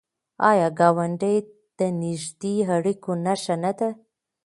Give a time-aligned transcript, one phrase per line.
[0.49, 1.35] آیا ګاونډی
[1.79, 3.89] د نږدې اړیکو نښه نه ده؟